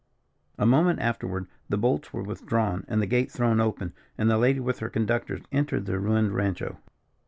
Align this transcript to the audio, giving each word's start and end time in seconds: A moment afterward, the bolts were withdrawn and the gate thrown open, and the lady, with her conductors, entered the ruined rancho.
A 0.57 0.65
moment 0.65 0.99
afterward, 0.99 1.45
the 1.69 1.77
bolts 1.77 2.11
were 2.11 2.23
withdrawn 2.23 2.85
and 2.87 2.99
the 2.99 3.05
gate 3.05 3.29
thrown 3.31 3.59
open, 3.59 3.93
and 4.17 4.31
the 4.31 4.37
lady, 4.39 4.59
with 4.59 4.79
her 4.79 4.89
conductors, 4.89 5.43
entered 5.51 5.85
the 5.85 5.99
ruined 5.99 6.33
rancho. 6.33 6.79